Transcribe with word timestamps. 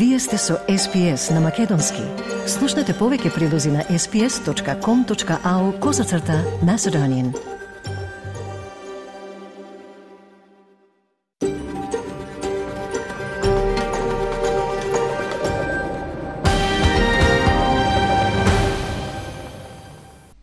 Вие 0.00 0.18
сте 0.18 0.38
со 0.38 0.54
SPS 0.68 1.34
на 1.34 1.40
Македонски. 1.44 2.00
Слушнете 2.48 2.94
повеќе 2.96 3.34
прилози 3.34 3.68
на 3.68 3.82
sps.com.au 3.84 5.64
козацрта 5.78 6.40
на 6.64 6.78
Седонин. 6.80 7.34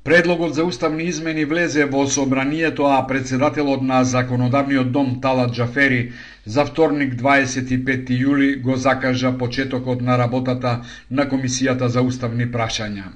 Предлогот 0.04 0.54
за 0.56 0.64
уставни 0.66 1.04
измени 1.04 1.46
влезе 1.46 1.86
во 1.86 2.06
собранието, 2.08 2.86
а 2.86 3.08
председателот 3.08 3.82
на 3.82 4.04
Законодавниот 4.04 4.92
дом 4.92 5.18
Талат 5.22 5.52
Джафери 5.52 6.14
за 6.48 6.66
вторник 6.66 7.16
25 7.20 8.12
јули 8.24 8.62
го 8.64 8.76
закажа 8.76 9.32
почетокот 9.38 10.02
на 10.02 10.18
работата 10.18 10.82
на 11.10 11.26
Комисијата 11.30 11.88
за 11.88 12.02
уставни 12.02 12.48
прашања. 12.52 13.12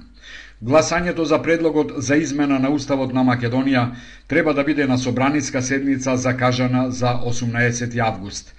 Гласањето 0.62 1.24
за 1.24 1.38
предлогот 1.42 1.92
за 1.96 2.16
измена 2.16 2.58
на 2.58 2.70
Уставот 2.70 3.12
на 3.12 3.24
Македонија 3.24 3.86
треба 4.28 4.54
да 4.54 4.64
биде 4.64 4.86
на 4.86 4.98
собраниска 4.98 5.62
седница 5.62 6.16
закажана 6.16 6.90
за 6.90 7.14
18 7.30 7.98
август. 7.98 8.54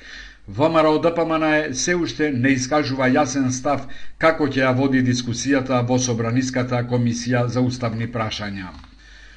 ВМРО 0.48 1.00
ДПМН 1.00 1.44
е 1.44 1.74
се 1.74 1.96
уште 1.96 2.32
не 2.32 2.50
искажува 2.50 3.08
јасен 3.08 3.50
став 3.50 3.86
како 4.18 4.48
ќе 4.48 4.66
ја 4.66 4.74
води 4.76 5.04
дискусијата 5.04 5.80
во 5.88 6.00
Собраниската 6.00 6.82
комисија 6.90 7.46
за 7.48 7.62
уставни 7.62 8.08
прашања. 8.08 8.74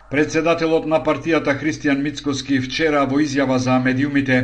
Председателот 0.07 0.85
на 0.87 1.01
партијата 1.03 1.51
Христијан 1.59 1.99
Мицкоски 1.99 2.61
вчера 2.63 3.01
во 3.11 3.17
изјава 3.25 3.57
за 3.59 3.79
медиумите 3.83 4.37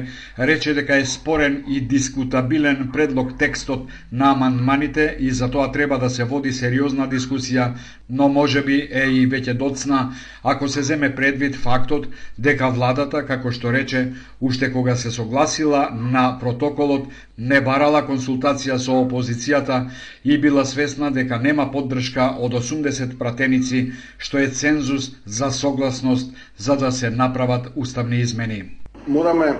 рече 0.50 0.72
дека 0.74 0.96
е 0.98 1.04
спорен 1.06 1.60
и 1.70 1.78
дискутабилен 1.92 2.88
предлог 2.92 3.36
текстот 3.38 3.84
на 4.10 4.32
амандманите 4.32 5.04
и 5.20 5.30
за 5.30 5.50
тоа 5.50 5.70
треба 5.72 5.98
да 6.02 6.10
се 6.10 6.24
води 6.24 6.52
сериозна 6.52 7.06
дискусија, 7.06 7.68
но 8.12 8.28
може 8.28 8.60
би 8.62 8.76
е 8.92 9.06
и 9.08 9.24
веќе 9.28 9.56
доцна 9.56 10.12
ако 10.42 10.68
се 10.68 10.82
земе 10.82 11.14
предвид 11.14 11.56
фактот 11.56 12.06
дека 12.38 12.68
владата, 12.68 13.22
како 13.26 13.50
што 13.50 13.72
рече, 13.72 14.12
уште 14.40 14.68
кога 14.72 14.96
се 14.96 15.10
согласила 15.10 15.88
на 15.94 16.36
протоколот, 16.40 17.06
не 17.38 17.60
барала 17.64 18.02
консултација 18.04 18.76
со 18.76 18.98
опозицијата 19.00 19.88
и 20.24 20.36
била 20.38 20.64
свесна 20.64 21.10
дека 21.10 21.38
нема 21.38 21.70
поддршка 21.72 22.34
од 22.38 22.52
80 22.52 23.16
пратеници, 23.18 23.92
што 24.18 24.38
е 24.38 24.48
цензус 24.48 25.12
за 25.24 25.50
согласност 25.50 26.34
за 26.58 26.76
да 26.76 26.92
се 26.92 27.10
направат 27.10 27.72
уставни 27.76 28.20
измени. 28.20 28.62
Мораме 29.08 29.56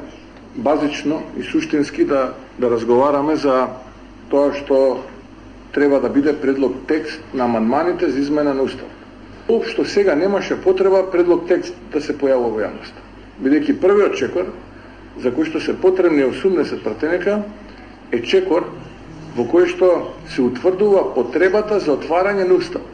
базично 0.56 1.22
и 1.40 1.42
суштински 1.42 2.04
да, 2.04 2.34
да 2.58 2.70
разговараме 2.70 3.36
за 3.36 3.68
тоа 4.30 4.52
што 4.52 5.00
треба 5.72 6.00
да 6.00 6.08
биде 6.08 6.40
предлог 6.40 6.74
текст 6.88 7.20
на 7.34 7.44
амандманите 7.44 8.10
за 8.10 8.18
измена 8.20 8.54
на 8.54 8.62
устав. 8.62 8.88
Општо 9.48 9.84
сега 9.84 10.14
немаше 10.14 10.60
потреба 10.60 11.10
предлог 11.10 11.48
текст 11.48 11.74
да 11.92 12.00
се 12.00 12.14
појавува 12.14 12.52
во 12.52 12.60
јавноста. 12.62 13.00
Бидејќи 13.42 13.80
првиот 13.80 14.14
чекор, 14.16 14.52
за 15.18 15.32
кој 15.32 15.48
што 15.50 15.60
се 15.60 15.74
потребни 15.74 16.22
80 16.24 16.84
пратеника, 16.84 17.42
е 18.12 18.22
чекор 18.22 18.68
во 19.36 19.44
кој 19.48 19.66
што 19.72 20.14
се 20.28 20.42
утврдува 20.42 21.14
потребата 21.14 21.80
за 21.80 21.96
отварање 21.96 22.46
на 22.48 22.54
уставот. 22.54 22.88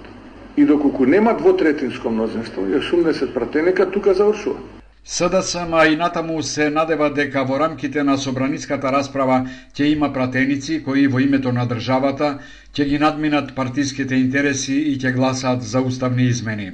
И 0.57 0.65
доколку 0.65 1.07
нема 1.07 1.35
двотретинско 1.39 2.11
мнозинство 2.11 2.67
и 2.67 2.79
80 2.81 3.33
пратеника, 3.35 3.91
тука 3.91 4.15
завршува. 4.15 4.78
СДСМ 5.11 5.75
и 5.93 5.97
натаму 5.97 6.43
се 6.43 6.69
надева 6.71 7.07
дека 7.11 7.41
во 7.49 7.57
рамките 7.61 8.03
на 8.05 8.19
собраницката 8.21 8.91
расправа 8.93 9.39
ќе 9.73 9.87
има 9.89 10.11
пратеници 10.13 10.83
кои 10.85 11.07
во 11.09 11.23
името 11.25 11.53
на 11.53 11.65
државата 11.65 12.29
ќе 12.77 12.85
ги 12.91 12.99
надминат 13.01 13.55
партиските 13.57 14.19
интереси 14.21 14.77
и 14.77 14.99
ќе 14.99 15.15
гласат 15.17 15.65
за 15.65 15.81
уставни 15.81 16.29
измени. 16.29 16.73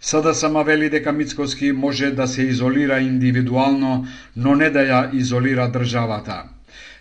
СДСМ 0.00 0.60
вели 0.66 0.90
дека 0.92 1.12
Мицкоски 1.12 1.72
може 1.72 2.10
да 2.10 2.26
се 2.26 2.42
изолира 2.42 3.00
индивидуално, 3.00 4.06
но 4.36 4.54
не 4.54 4.68
да 4.70 4.84
ја 4.84 5.14
изолира 5.14 5.70
државата. 5.72 6.42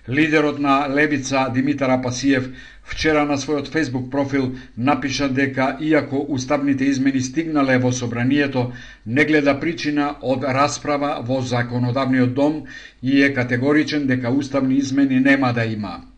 Лидерот 0.09 0.59
на 0.59 0.88
Лебица 0.90 1.50
Димитар 1.53 1.90
Апасиев 1.90 2.50
вчера 2.89 3.25
на 3.25 3.38
својот 3.38 3.69
Facebook 3.69 4.09
профил 4.11 4.51
напиша 4.77 5.29
дека 5.29 5.77
иако 5.79 6.25
уставните 6.29 6.85
измени 6.85 7.22
стигнале 7.22 7.77
во 7.77 7.91
собранието, 7.94 8.72
не 9.05 9.25
гледа 9.25 9.59
причина 9.59 10.16
од 10.22 10.44
расправа 10.44 11.19
во 11.22 11.41
законодавниот 11.41 12.33
дом 12.33 12.63
и 13.01 13.22
е 13.23 13.33
категоричен 13.33 14.07
дека 14.07 14.29
уставни 14.29 14.78
измени 14.78 15.19
нема 15.19 15.53
да 15.53 15.66
има. 15.66 16.09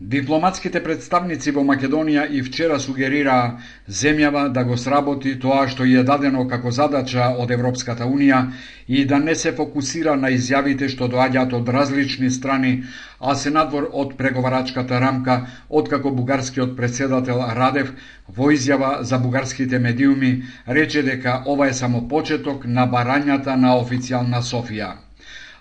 Дипломатските 0.00 0.80
представници 0.82 1.52
во 1.54 1.62
Македонија 1.62 2.24
и 2.26 2.40
вчера 2.42 2.80
сугерираа 2.82 3.60
земјава 3.86 4.48
да 4.56 4.64
го 4.66 4.76
сработи 4.76 5.36
тоа 5.38 5.68
што 5.70 5.86
ја 5.86 6.02
дадено 6.02 6.48
како 6.50 6.72
задача 6.74 7.28
од 7.38 7.52
Европската 7.54 8.02
Унија 8.02 8.40
и 8.88 9.04
да 9.04 9.20
не 9.20 9.36
се 9.36 9.52
фокусира 9.52 10.16
на 10.16 10.32
изјавите 10.34 10.90
што 10.90 11.06
доаѓаат 11.06 11.54
од 11.60 11.70
различни 11.78 12.30
страни, 12.30 12.82
а 13.20 13.36
се 13.36 13.54
надвор 13.54 13.88
од 13.92 14.18
преговарачката 14.18 14.98
рамка, 14.98 15.46
откако 15.68 16.10
бугарскиот 16.10 16.76
председател 16.76 17.46
Радев 17.54 17.94
во 18.26 18.50
изјава 18.50 19.02
за 19.02 19.18
бугарските 19.18 19.78
медиуми 19.78 20.42
рече 20.66 21.02
дека 21.02 21.44
ова 21.46 21.70
е 21.70 21.72
само 21.72 22.08
почеток 22.08 22.66
на 22.66 22.90
барањата 22.90 23.54
на 23.54 23.78
официјална 23.78 24.42
Софија. 24.42 25.03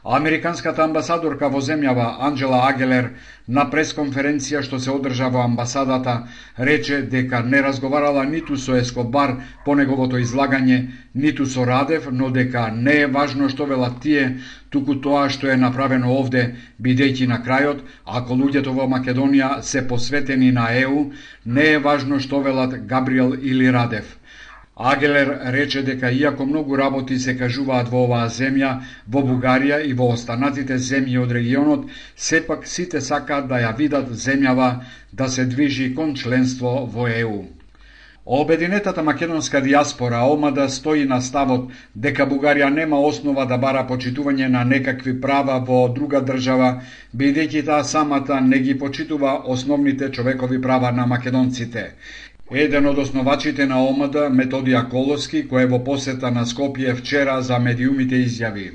Американската 0.03 0.83
амбасадорка 0.83 1.47
во 1.47 1.61
земјава 1.63 2.05
Анджела 2.27 2.57
Агелер 2.67 3.05
на 3.47 3.63
пресконференција 3.71 4.59
што 4.67 4.79
се 4.85 4.89
одржа 4.91 5.29
во 5.31 5.45
амбасадата 5.47 6.15
рече 6.69 6.97
дека 7.13 7.39
не 7.39 7.61
разговарала 7.63 8.25
ниту 8.27 8.57
со 8.57 8.75
Ескобар 8.75 9.37
по 9.63 9.75
неговото 9.79 10.19
излагање, 10.19 10.91
ниту 11.15 11.45
со 11.45 11.63
Радев, 11.63 12.09
но 12.11 12.29
дека 12.29 12.65
не 12.75 12.97
е 13.05 13.07
важно 13.07 13.47
што 13.47 13.63
велат 13.65 14.01
тие, 14.03 14.39
туку 14.69 14.95
тоа 14.99 15.29
што 15.29 15.47
е 15.47 15.55
направено 15.55 16.11
овде, 16.19 16.43
бидејќи 16.83 17.29
на 17.31 17.39
крајот, 17.39 17.79
ако 18.03 18.35
луѓето 18.35 18.75
во 18.75 18.89
Македонија 18.91 19.61
се 19.61 19.87
посветени 19.87 20.51
на 20.51 20.67
ЕУ, 20.83 21.13
не 21.45 21.69
е 21.77 21.79
важно 21.79 22.19
што 22.19 22.43
велат 22.43 22.75
Габриел 22.91 23.37
или 23.39 23.71
Радев. 23.71 24.17
Агелер 24.75 25.39
рече 25.53 25.83
дека 25.83 26.09
иако 26.11 26.45
многу 26.45 26.77
работи 26.77 27.19
се 27.19 27.35
кажуваат 27.37 27.89
во 27.93 28.05
оваа 28.07 28.25
земја, 28.25 28.71
во 29.07 29.21
Бугарија 29.21 29.83
и 29.85 29.93
во 29.93 30.07
останатите 30.13 30.79
земји 30.81 31.19
од 31.21 31.31
регионот, 31.31 31.83
сепак 32.17 32.65
сите 32.67 33.01
сакаат 33.01 33.47
да 33.47 33.61
ја 33.61 33.75
видат 33.77 34.09
земјава 34.09 34.69
да 35.11 35.29
се 35.29 35.45
движи 35.45 35.93
кон 35.93 36.15
членство 36.15 36.89
во 36.89 37.07
ЕУ. 37.07 37.43
Обединетата 38.25 39.03
македонска 39.03 39.61
диаспора 39.61 40.25
омада 40.25 40.69
стои 40.69 41.05
на 41.05 41.21
ставот 41.21 41.69
дека 41.93 42.25
Бугарија 42.25 42.73
нема 42.73 42.97
основа 42.97 43.45
да 43.45 43.57
бара 43.57 43.85
почитување 43.89 44.47
на 44.47 44.63
некакви 44.63 45.19
права 45.21 45.59
во 45.59 45.87
друга 45.89 46.21
држава, 46.21 46.81
бидејќи 47.15 47.65
таа 47.65 47.83
самата 47.83 48.41
не 48.41 48.59
ги 48.59 48.79
почитува 48.79 49.41
основните 49.45 50.09
човекови 50.11 50.61
права 50.61 50.91
на 50.91 51.05
македонците. 51.05 51.91
Еден 52.51 52.85
од 52.85 52.97
основачите 52.99 53.65
на 53.65 53.77
ОМД, 53.87 54.17
Методија 54.35 54.81
Колоски, 54.91 55.45
кој 55.47 55.63
е 55.63 55.69
во 55.71 55.79
посета 55.79 56.31
на 56.31 56.43
Скопје 56.43 56.91
вчера 56.97 57.37
за 57.41 57.59
медиумите 57.59 58.19
изјави. 58.19 58.65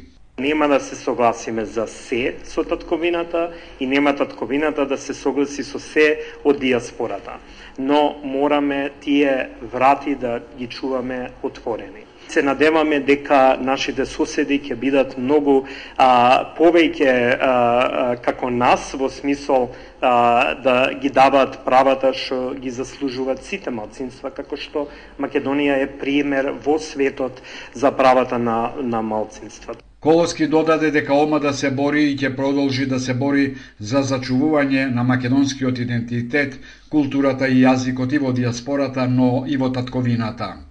Нема 0.40 0.68
да 0.68 0.80
се 0.80 0.96
согласиме 0.96 1.64
за 1.64 1.86
се 1.86 2.34
со 2.44 2.64
татковината 2.64 3.50
и 3.80 3.86
нема 3.86 4.16
татковината 4.16 4.86
да 4.86 4.96
се 4.96 5.14
согласи 5.14 5.62
со 5.62 5.78
се 5.78 6.08
од 6.44 6.60
диаспората. 6.60 7.36
Но 7.78 8.16
мораме 8.24 8.90
тие 9.00 9.50
врати 9.72 10.14
да 10.14 10.40
ги 10.58 10.66
чуваме 10.66 11.30
отворени 11.42 12.08
се 12.30 12.42
надеваме 12.42 13.00
дека 13.00 13.58
нашите 13.60 14.06
соседи 14.06 14.60
ќе 14.60 14.76
бидат 14.76 15.16
многу 15.18 15.64
а, 15.96 16.54
повеќе 16.58 17.10
а, 17.10 17.48
а, 17.48 18.16
како 18.22 18.50
нас 18.50 18.92
во 18.94 19.08
смисол 19.08 19.70
а, 20.00 20.54
да 20.54 20.76
ги 21.00 21.10
даваат 21.10 21.64
правата 21.64 22.12
што 22.12 22.54
ги 22.54 22.70
заслужуваат 22.70 23.44
сите 23.44 23.70
малцинства, 23.70 24.30
како 24.30 24.56
што 24.56 24.86
Македонија 25.18 25.82
е 25.82 25.90
пример 26.00 26.52
во 26.64 26.78
светот 26.78 27.42
за 27.74 27.92
правата 27.92 28.38
на, 28.38 28.72
на 28.82 29.02
малцинствата. 29.02 29.82
Колоски 30.00 30.46
додаде 30.46 30.90
дека 30.90 31.14
ома 31.14 31.40
да 31.40 31.52
се 31.52 31.70
бори 31.74 32.04
и 32.12 32.16
ќе 32.16 32.36
продолжи 32.36 32.86
да 32.86 33.00
се 33.02 33.14
бори 33.18 33.56
за 33.80 34.04
зачувување 34.06 34.84
на 34.94 35.02
македонскиот 35.02 35.78
идентитет, 35.82 36.54
културата 36.88 37.48
и 37.48 37.64
јазикот 37.64 38.14
и 38.14 38.22
во 38.22 38.32
диаспората, 38.32 39.08
но 39.10 39.42
и 39.48 39.56
во 39.56 39.72
татковината. 39.74 40.67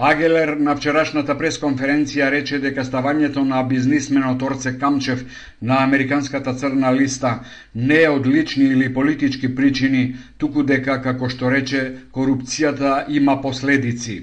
Агелер 0.00 0.52
на 0.62 0.76
вчерашната 0.78 1.34
пресконференција 1.34 2.28
рече 2.30 2.60
дека 2.62 2.84
ставањето 2.86 3.42
на 3.42 3.64
бизнисменот 3.66 4.42
Орце 4.46 4.70
Камчев 4.78 5.24
на 5.62 5.80
Американската 5.82 6.52
црна 6.54 6.92
листа 6.94 7.32
не 7.74 7.96
е 8.02 8.10
од 8.10 8.26
лични 8.26 8.64
или 8.64 8.94
политички 8.94 9.50
причини, 9.54 10.14
туку 10.38 10.62
дека, 10.62 11.00
како 11.02 11.28
што 11.28 11.50
рече, 11.50 11.80
корупцијата 12.14 13.04
има 13.08 13.40
последици. 13.42 14.20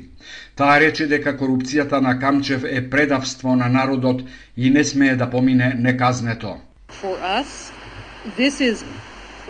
Таа 0.56 0.80
рече 0.80 1.10
дека 1.12 1.36
корупцијата 1.36 2.00
на 2.00 2.16
Камчев 2.20 2.64
е 2.64 2.90
предавство 2.90 3.56
на 3.56 3.68
народот 3.68 4.24
и 4.58 4.70
не 4.70 4.84
смее 4.84 5.16
да 5.16 5.30
помине 5.30 5.74
неказнето. 5.76 6.56
For 6.88 7.20
us, 7.20 7.74
this 8.38 8.62
is 8.64 8.86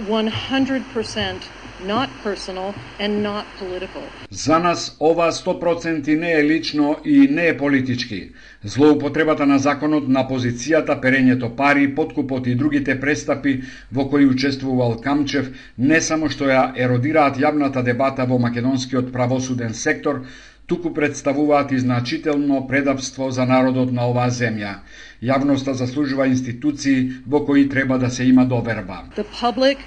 100% 0.01 1.64
not 1.87 2.09
personal 2.23 2.73
and 2.99 3.21
not 3.21 3.45
political. 3.59 4.01
За 4.29 4.59
нас 4.59 4.97
ова 4.99 5.31
100% 5.31 6.15
не 6.15 6.31
е 6.31 6.43
лично 6.43 6.97
и 7.05 7.27
не 7.31 7.47
е 7.47 7.57
политички. 7.57 8.29
Злоупотребата 8.63 9.45
на 9.45 9.59
законот 9.59 10.07
на 10.07 10.27
позицијата, 10.27 10.99
перењето 11.01 11.55
пари, 11.55 11.95
подкупот 11.95 12.47
и 12.47 12.55
другите 12.55 12.99
престапи 12.99 13.61
во 13.91 14.09
кои 14.09 14.25
учествувал 14.25 15.01
Камчев 15.01 15.51
не 15.77 16.01
само 16.01 16.29
што 16.29 16.49
ја 16.49 16.73
еродираат 16.75 17.37
јавната 17.37 17.83
дебата 17.83 18.25
во 18.25 18.39
македонскиот 18.39 19.13
правосуден 19.13 19.73
сектор, 19.73 20.25
туку 20.67 20.93
представуваат 20.93 21.71
и 21.71 21.79
значително 21.79 22.67
предавство 22.67 23.31
за 23.31 23.45
народот 23.45 23.91
на 23.91 24.09
оваа 24.09 24.29
земја. 24.29 24.81
Јавноста 25.21 25.71
заслужува 25.71 26.27
институции 26.27 27.11
во 27.27 27.45
кои 27.45 27.69
треба 27.69 27.97
да 27.97 28.09
се 28.09 28.23
има 28.23 28.45
доверба. 28.45 29.03
The 29.15 29.25
public 29.41 29.77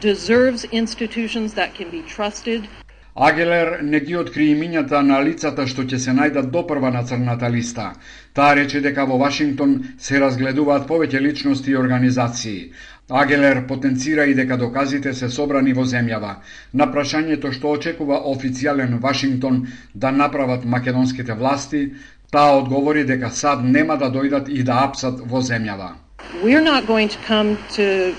deserves 0.00 0.64
institutions 0.72 1.54
that 1.54 1.74
can 1.74 1.90
be 1.90 2.02
trusted. 2.02 2.68
Агелер 3.18 3.78
не 3.82 4.00
ги 4.00 4.16
откри 4.16 4.50
имињата 4.52 4.98
на 5.00 5.22
лицата 5.24 5.64
што 5.66 5.86
ќе 5.88 5.98
се 6.04 6.12
најдат 6.12 6.50
допрва 6.52 6.90
на 6.92 7.00
црната 7.02 7.48
листа. 7.48 7.86
Таа 8.36 8.56
рече 8.58 8.82
дека 8.84 9.06
во 9.08 9.16
Вашингтон 9.22 9.72
се 9.98 10.20
разгледуваат 10.20 10.84
повеќе 10.90 11.22
личности 11.24 11.70
и 11.70 11.78
организации. 11.80 12.72
Агелер 13.08 13.66
потенцира 13.66 14.26
и 14.26 14.34
дека 14.34 14.58
доказите 14.60 15.14
се 15.14 15.30
собрани 15.30 15.72
во 15.72 15.86
земјава. 15.88 16.34
На 16.74 16.90
прашањето 16.92 17.54
што 17.56 17.72
очекува 17.78 18.20
официјален 18.34 19.00
Вашингтон 19.00 19.66
да 19.94 20.12
направат 20.12 20.64
македонските 20.64 21.32
власти, 21.32 21.92
таа 22.30 22.58
одговори 22.60 23.04
дека 23.04 23.30
сад 23.30 23.64
нема 23.64 23.96
да 23.96 24.12
дојдат 24.12 24.52
и 24.52 24.62
да 24.62 24.84
апсат 24.84 25.24
во 25.24 25.40
земјава. 25.40 25.94
We're 26.44 26.60
not 26.60 26.86
going 26.86 27.08
to 27.08 27.18
come 27.26 27.56
to 27.76 28.12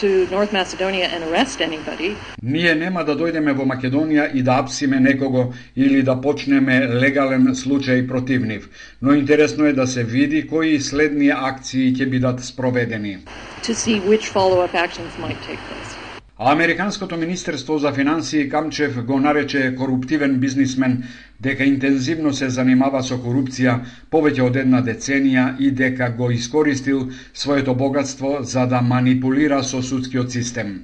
to 0.00 0.26
North 0.30 0.52
Macedonia 0.52 1.06
and 1.06 1.24
arrest 1.24 1.60
anybody. 1.60 2.16
Ние 2.42 2.74
нема 2.74 3.04
да 3.04 3.16
дојдеме 3.16 3.52
во 3.52 3.64
Македонија 3.64 4.30
и 4.34 4.42
да 4.42 4.58
апсиме 4.62 5.00
некого 5.00 5.52
или 5.76 6.02
да 6.02 6.16
почнеме 6.20 6.86
легален 6.88 7.54
случај 7.54 8.08
против 8.08 8.42
нив, 8.42 8.68
но 9.02 9.14
интересно 9.14 9.66
е 9.66 9.72
да 9.72 9.86
се 9.86 10.04
види 10.04 10.46
кои 10.46 10.80
следни 10.80 11.30
акции 11.30 11.92
ќе 11.94 12.10
бидат 12.10 12.44
спроведени. 12.44 13.18
To 13.62 13.74
see 13.74 14.00
which 14.00 14.32
follow-up 14.32 14.74
actions 14.74 15.18
might 15.18 15.40
take 15.48 15.62
place. 15.68 16.11
Американското 16.44 17.16
Министерство 17.16 17.78
за 17.78 17.92
финансии 17.92 18.48
Камчев 18.48 19.04
го 19.04 19.20
нарече 19.20 19.74
коруптивен 19.78 20.38
бизнисмен 20.38 21.04
дека 21.40 21.64
интензивно 21.64 22.32
се 22.32 22.48
занимава 22.50 23.02
со 23.02 23.14
корупција 23.14 23.76
повеќе 24.10 24.42
од 24.42 24.58
една 24.58 24.80
деценија 24.82 25.44
и 25.58 25.70
дека 25.70 26.10
го 26.10 26.30
искористил 26.34 27.04
своето 27.34 27.74
богатство 27.74 28.42
за 28.42 28.66
да 28.66 28.80
манипулира 28.82 29.62
со 29.62 29.82
судскиот 29.82 30.30
систем. 30.30 30.82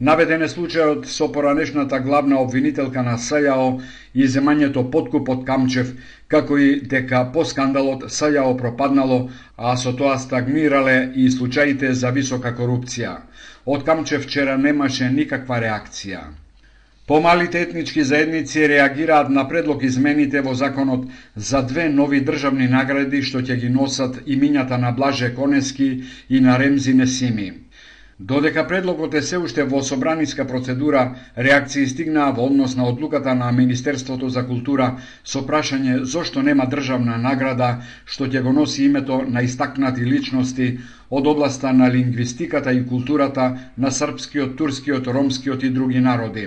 Наведен 0.00 0.40
е 0.40 0.46
случајот 0.48 1.02
со 1.12 1.26
поранешната 1.32 1.98
главна 2.00 2.38
обвинителка 2.40 3.02
на 3.04 3.18
СЈАО 3.20 3.66
и 4.14 4.28
земањето 4.34 4.86
подкуп 4.94 5.28
од 5.28 5.42
Камчев, 5.50 5.90
како 6.34 6.56
и 6.56 6.70
дека 6.94 7.20
по 7.34 7.44
скандалот 7.44 8.06
СЈАО 8.08 8.56
пропаднало, 8.56 9.18
а 9.58 9.76
со 9.76 9.92
тоа 9.92 10.16
стагмирале 10.18 11.12
и 11.14 11.28
случаите 11.30 11.92
за 11.92 12.14
висока 12.16 12.54
корупција. 12.56 13.12
Од 13.66 13.84
Камчев 13.84 14.24
вчера 14.24 14.56
немаше 14.56 15.10
никаква 15.20 15.60
реакција. 15.60 16.24
Помалите 17.06 17.60
етнички 17.60 18.02
заедници 18.04 18.68
реагираат 18.68 19.28
на 19.28 19.48
предлог 19.48 19.82
измените 19.82 20.40
во 20.40 20.54
законот 20.54 21.08
за 21.36 21.62
две 21.62 21.88
нови 21.88 22.24
државни 22.24 22.72
награди 22.72 23.20
што 23.22 23.44
ќе 23.44 23.60
ги 23.60 23.68
носат 23.68 24.22
имињата 24.26 24.80
на 24.80 24.92
Блаже 24.92 25.34
Конески 25.34 25.88
и 26.30 26.40
на 26.40 26.56
Ремзи 26.58 26.94
Несими. 26.94 27.52
Додека 28.20 28.66
предлогот 28.68 29.14
е 29.14 29.22
се 29.24 29.38
уште 29.40 29.64
во 29.64 29.78
собраниска 29.82 30.44
процедура, 30.44 31.14
реакции 31.38 31.86
стигнаа 31.88 32.34
во 32.36 32.44
однос 32.50 32.74
на 32.76 32.84
одлуката 32.88 33.34
на 33.34 33.48
Министерството 33.52 34.28
за 34.28 34.42
култура 34.44 34.88
со 35.24 35.40
прашање 35.40 36.02
зошто 36.04 36.42
нема 36.44 36.66
државна 36.68 37.16
награда 37.16 37.70
што 38.04 38.28
ќе 38.28 38.42
го 38.44 38.52
носи 38.52 38.84
името 38.90 39.22
на 39.24 39.40
истакнати 39.48 40.04
личности 40.04 40.68
од 41.08 41.32
областа 41.32 41.72
на 41.72 41.88
лингвистиката 41.88 42.76
и 42.76 42.84
културата 42.84 43.56
на 43.78 43.90
српскиот, 43.90 44.56
турскиот, 44.56 45.08
ромскиот 45.08 45.64
и 45.64 45.70
други 45.70 46.00
народи. 46.00 46.46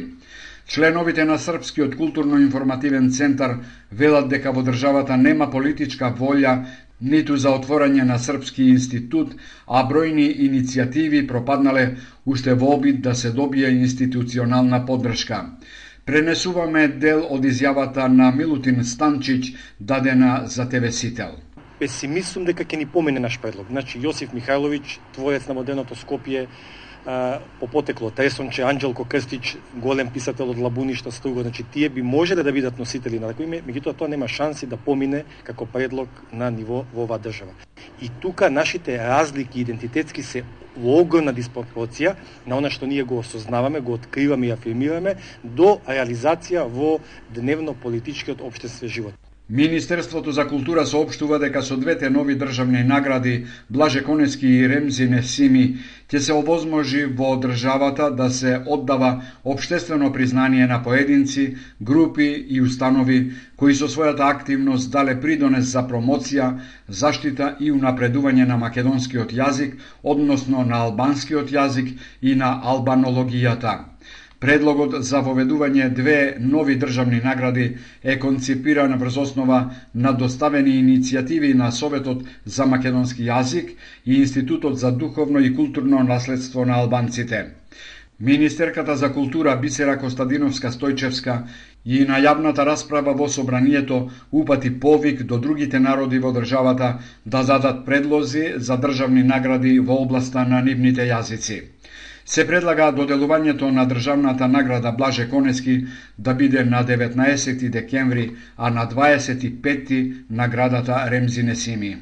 Членовите 0.68 1.26
на 1.26 1.38
Српскиот 1.38 1.96
културно-информативен 1.96 3.10
центар 3.12 3.58
велат 3.92 4.30
дека 4.30 4.52
во 4.52 4.64
државата 4.64 5.18
нема 5.18 5.50
политичка 5.52 6.14
волја 6.20 6.54
ниту 7.04 7.38
за 7.38 7.52
отворање 7.58 8.04
на 8.08 8.18
Српски 8.20 8.70
институт, 8.72 9.36
а 9.68 9.84
бројни 9.90 10.28
иницијативи 10.48 11.28
пропаднале 11.28 11.86
уште 12.26 12.54
во 12.54 12.74
обид 12.78 13.02
да 13.02 13.16
се 13.16 13.32
добие 13.32 13.70
институционална 13.70 14.86
поддршка. 14.86 15.46
Пренесуваме 16.06 16.88
дел 16.88 17.24
од 17.30 17.46
изјавата 17.48 18.08
на 18.08 18.32
Милутин 18.32 18.84
Станчич 18.84 19.54
дадена 19.80 20.42
за 20.46 20.70
ТВ 20.70 20.92
Сител. 20.92 21.36
Песимистум 21.80 22.46
дека 22.46 22.64
ќе 22.64 22.78
ни 22.78 22.86
помене 22.86 23.20
наш 23.20 23.40
предлог. 23.42 23.68
Значи 23.70 24.00
Јосиф 24.00 24.34
Михајловиќ, 24.34 25.00
творец 25.16 25.48
на 25.48 25.54
модерното 25.58 25.96
Скопје, 25.96 26.48
по 27.60 27.68
потекло 27.68 28.12
Тресонче, 28.12 28.64
Анđелко 28.64 29.06
Крстич, 29.06 29.58
голем 29.74 30.10
писател 30.10 30.50
од 30.50 30.58
Лабуништа, 30.58 31.12
Струго, 31.12 31.42
значи 31.42 31.64
тие 31.64 31.90
би 31.90 32.02
можеле 32.02 32.44
да 32.44 32.52
бидат 32.52 32.80
носители 32.80 33.20
на 33.20 33.28
такво 33.28 33.44
име, 33.44 33.62
меѓутоа 33.62 33.98
тоа 33.98 34.08
нема 34.08 34.28
шанси 34.28 34.66
да 34.66 34.78
помине 34.78 35.26
како 35.44 35.66
предлог 35.66 36.08
на 36.32 36.50
ниво 36.52 36.86
во 36.94 37.04
оваа 37.04 37.20
држава. 37.20 37.52
И 38.02 38.10
тука 38.22 38.50
нашите 38.50 38.98
разлики 38.98 39.60
идентитетски 39.60 40.24
се 40.24 40.44
огромна 40.78 41.34
диспропорција 41.34 42.16
на 42.48 42.56
она 42.58 42.70
што 42.70 42.88
ние 42.88 43.04
го 43.04 43.20
осознаваме, 43.20 43.82
го 43.82 44.00
откриваме 44.00 44.48
и 44.48 44.56
афирмираме 44.56 45.18
до 45.44 45.82
реализација 45.88 46.64
во 46.64 47.00
дневно 47.30 47.74
политичкиот 47.74 48.42
општествен 48.42 48.90
живот. 48.90 49.23
Министерството 49.50 50.32
за 50.32 50.48
култура 50.48 50.86
соопштува 50.86 51.36
дека 51.40 51.62
со 51.62 51.76
двете 51.78 52.10
нови 52.10 52.36
државни 52.40 52.84
награди 52.84 53.46
Блаже 53.70 54.04
Конески 54.04 54.48
и 54.48 54.70
Ремзи 54.70 55.08
Несими 55.12 55.76
ќе 56.08 56.20
се 56.24 56.34
овозможи 56.34 57.04
во 57.12 57.36
државата 57.36 58.08
да 58.16 58.30
се 58.32 58.62
оддава 58.66 59.22
обштествено 59.44 60.14
признание 60.14 60.68
на 60.68 60.80
поединци, 60.84 61.58
групи 61.82 62.46
и 62.48 62.62
установи 62.62 63.34
кои 63.60 63.76
со 63.76 63.92
својата 63.92 64.32
активност 64.32 64.92
дале 64.92 65.20
придонес 65.20 65.76
за 65.76 65.84
промоција, 65.84 66.60
заштита 66.88 67.58
и 67.60 67.72
унапредување 67.72 68.48
на 68.48 68.56
македонскиот 68.58 69.36
јазик, 69.36 69.76
односно 70.04 70.64
на 70.64 70.88
албанскиот 70.88 71.52
јазик 71.52 71.98
и 72.22 72.36
на 72.36 72.62
албанологијата. 72.64 73.93
Предлогот 74.44 74.96
за 75.08 75.22
воведување 75.24 75.86
две 75.98 76.16
нови 76.54 76.74
државни 76.76 77.22
награди 77.24 77.68
е 78.04 78.16
концепиран 78.20 78.96
врз 79.00 79.18
основа 79.22 79.60
на 80.06 80.12
доставени 80.24 80.74
иницијативи 80.80 81.52
на 81.60 81.70
Советот 81.72 82.26
за 82.56 82.66
македонски 82.66 83.24
јазик 83.30 83.70
и 84.06 84.18
Институтот 84.18 84.76
за 84.82 84.92
духовно 84.92 85.40
и 85.40 85.54
културно 85.56 86.04
наследство 86.04 86.66
на 86.66 86.82
албанците. 86.82 87.40
Министерката 88.20 88.98
за 88.98 89.14
култура 89.14 89.56
Бисера 89.62 89.96
Костадиновска 90.00 90.72
Стојчевска 90.76 91.38
и 91.86 92.04
на 92.12 92.20
јавната 92.20 92.66
расправа 92.68 93.14
во 93.14 93.30
собранието 93.30 94.10
упати 94.32 94.74
повик 94.80 95.24
до 95.24 95.38
другите 95.38 95.80
народи 95.80 96.20
во 96.20 96.34
државата 96.36 96.98
да 97.26 97.44
задат 97.44 97.86
предлози 97.86 98.52
за 98.58 98.78
државни 98.78 99.24
награди 99.24 99.80
во 99.80 100.02
областа 100.04 100.44
на 100.44 100.62
нивните 100.62 101.08
јазици 101.08 101.62
се 102.26 102.48
предлага 102.48 102.92
доделувањето 102.92 103.72
на 103.72 103.86
државната 103.88 104.48
награда 104.48 104.92
Блаже 104.92 105.30
Конески 105.30 105.86
да 106.18 106.34
биде 106.34 106.64
на 106.64 106.84
19 106.86 107.70
декември, 107.70 108.32
а 108.58 108.70
на 108.70 108.88
25 108.88 110.14
наградата 110.30 111.08
Ремзи 111.12 111.44
Несими. 111.44 111.98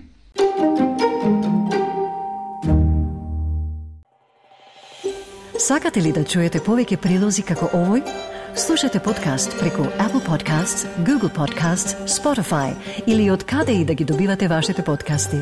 Сакате 5.62 6.02
ли 6.02 6.12
да 6.12 6.24
чуете 6.26 6.60
повеќе 6.60 6.98
прилози 6.98 7.44
како 7.46 7.70
овој? 7.78 8.02
Слушате 8.58 9.00
подкаст 9.00 9.54
преку 9.60 9.86
Apple 10.04 10.24
Podcasts, 10.26 10.88
Google 11.06 11.30
Podcasts, 11.30 11.94
Spotify 12.08 12.74
или 13.08 13.30
од 13.32 13.44
каде 13.44 13.72
и 13.72 13.86
да 13.86 13.94
ги 13.94 14.04
добивате 14.04 14.48
вашите 14.48 14.84
подкасти. 14.84 15.38